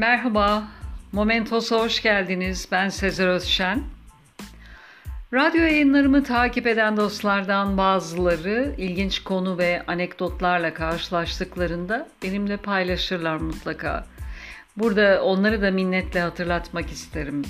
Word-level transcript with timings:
Merhaba, 0.00 0.68
Momentos'a 1.12 1.80
hoş 1.80 2.02
geldiniz. 2.02 2.68
Ben 2.72 2.88
Sezer 2.88 3.28
Özşen. 3.28 3.82
Radyo 5.32 5.60
yayınlarımı 5.60 6.24
takip 6.24 6.66
eden 6.66 6.96
dostlardan 6.96 7.76
bazıları 7.76 8.74
ilginç 8.78 9.22
konu 9.22 9.58
ve 9.58 9.82
anekdotlarla 9.86 10.74
karşılaştıklarında 10.74 12.08
benimle 12.22 12.56
paylaşırlar 12.56 13.36
mutlaka. 13.36 14.06
Burada 14.76 15.22
onları 15.24 15.62
da 15.62 15.70
minnetle 15.70 16.20
hatırlatmak 16.20 16.90
isterim. 16.90 17.44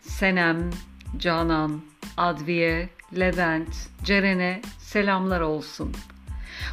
Senem, 0.00 0.70
Canan, 1.16 1.80
Adviye, 2.16 2.88
Levent, 3.18 3.76
Ceren'e 4.04 4.62
selamlar 4.78 5.40
olsun. 5.40 5.92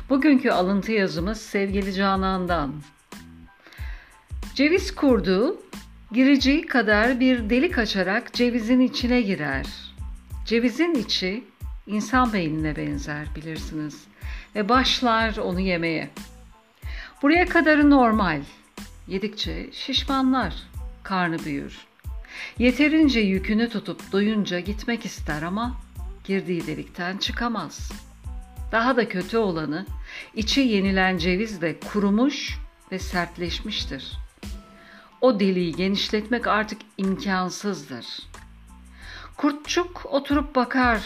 Bugünkü 0.09 0.49
alıntı 0.49 0.91
yazımız 0.91 1.41
sevgili 1.41 1.93
Canan'dan. 1.93 2.73
Ceviz 4.55 4.95
kurdu, 4.95 5.57
gireceği 6.11 6.65
kadar 6.65 7.19
bir 7.19 7.49
delik 7.49 7.77
açarak 7.77 8.33
cevizin 8.33 8.79
içine 8.79 9.21
girer. 9.21 9.65
Cevizin 10.45 10.93
içi 10.93 11.43
insan 11.87 12.33
beynine 12.33 12.75
benzer 12.75 13.27
bilirsiniz 13.35 14.03
ve 14.55 14.69
başlar 14.69 15.37
onu 15.37 15.59
yemeye. 15.59 16.09
Buraya 17.21 17.45
kadarı 17.45 17.89
normal. 17.89 18.41
Yedikçe 19.07 19.69
şişmanlar, 19.71 20.53
karnı 21.03 21.45
büyür. 21.45 21.77
Yeterince 22.59 23.19
yükünü 23.19 23.69
tutup 23.69 24.11
doyunca 24.11 24.59
gitmek 24.59 25.05
ister 25.05 25.41
ama 25.41 25.81
girdiği 26.23 26.67
delikten 26.67 27.17
çıkamaz. 27.17 27.91
Daha 28.71 28.97
da 28.97 29.09
kötü 29.09 29.37
olanı 29.37 29.85
içi 30.35 30.61
yenilen 30.61 31.17
ceviz 31.17 31.61
de 31.61 31.79
kurumuş 31.79 32.57
ve 32.91 32.99
sertleşmiştir. 32.99 34.24
O 35.25 35.39
deliği 35.39 35.75
genişletmek 35.75 36.47
artık 36.47 36.81
imkansızdır. 36.97 38.05
Kurtçuk 39.37 40.05
oturup 40.05 40.55
bakar. 40.55 41.01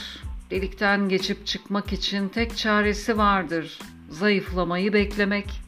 Delikten 0.51 1.09
geçip 1.09 1.47
çıkmak 1.47 1.93
için 1.93 2.29
tek 2.29 2.57
çaresi 2.57 3.17
vardır. 3.17 3.79
Zayıflamayı 4.09 4.93
beklemek. 4.93 5.61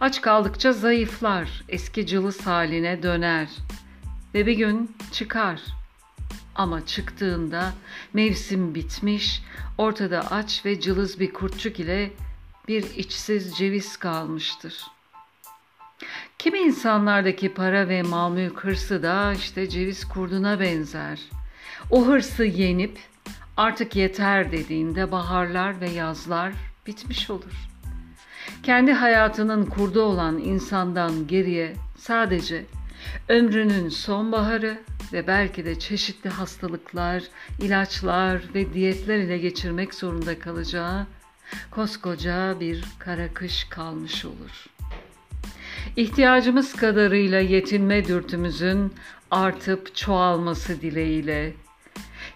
Aç 0.00 0.20
kaldıkça 0.20 0.72
zayıflar, 0.72 1.64
eski 1.68 2.06
cılız 2.06 2.46
haline 2.46 3.02
döner 3.02 3.48
ve 4.34 4.46
bir 4.46 4.56
gün 4.56 4.96
çıkar. 5.12 5.60
Ama 6.54 6.86
çıktığında 6.86 7.72
mevsim 8.12 8.74
bitmiş, 8.74 9.42
ortada 9.78 10.30
aç 10.30 10.64
ve 10.64 10.80
cılız 10.80 11.20
bir 11.20 11.32
kurtçuk 11.32 11.80
ile 11.80 12.10
bir 12.68 12.82
içsiz 12.96 13.56
ceviz 13.56 13.96
kalmıştır.'' 13.96 14.95
Kimi 16.38 16.58
insanlardaki 16.58 17.54
para 17.54 17.88
ve 17.88 18.02
mal 18.02 18.30
mülk 18.30 18.64
hırsı 18.64 19.02
da 19.02 19.32
işte 19.32 19.68
ceviz 19.68 20.04
kurduna 20.04 20.60
benzer. 20.60 21.20
O 21.90 22.06
hırsı 22.06 22.44
yenip 22.44 22.98
artık 23.56 23.96
yeter 23.96 24.52
dediğinde 24.52 25.12
baharlar 25.12 25.80
ve 25.80 25.90
yazlar 25.90 26.52
bitmiş 26.86 27.30
olur. 27.30 27.68
Kendi 28.62 28.92
hayatının 28.92 29.66
kurdu 29.66 30.02
olan 30.02 30.38
insandan 30.38 31.26
geriye 31.26 31.74
sadece 31.98 32.64
ömrünün 33.28 33.88
sonbaharı 33.88 34.78
ve 35.12 35.26
belki 35.26 35.64
de 35.64 35.78
çeşitli 35.78 36.30
hastalıklar, 36.30 37.22
ilaçlar 37.60 38.42
ve 38.54 38.74
diyetler 38.74 39.18
ile 39.18 39.38
geçirmek 39.38 39.94
zorunda 39.94 40.38
kalacağı 40.38 41.06
koskoca 41.70 42.60
bir 42.60 42.84
kara 42.98 43.34
kış 43.34 43.64
kalmış 43.64 44.24
olur.'' 44.24 44.75
İhtiyacımız 45.96 46.72
kadarıyla 46.72 47.40
yetinme 47.40 48.04
dürtümüzün 48.04 48.92
artıp 49.30 49.94
çoğalması 49.94 50.80
dileğiyle. 50.80 51.52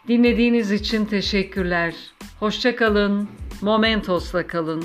Dinlediğiniz 0.08 0.72
için 0.72 1.04
teşekkürler. 1.04 1.94
Hoşça 2.38 2.76
kalın. 2.76 3.28
Momentos'la 3.62 4.46
kalın. 4.46 4.84